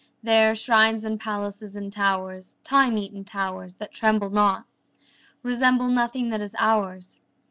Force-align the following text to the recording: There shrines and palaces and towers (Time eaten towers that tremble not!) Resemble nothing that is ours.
There 0.23 0.55
shrines 0.55 1.05
and 1.05 1.19
palaces 1.19 1.75
and 1.75 1.93
towers 1.93 2.57
(Time 2.63 2.97
eaten 2.97 3.23
towers 3.23 3.75
that 3.75 3.93
tremble 3.93 4.31
not!) 4.31 4.65
Resemble 5.43 5.89
nothing 5.89 6.31
that 6.31 6.41
is 6.41 6.55
ours. 6.57 7.19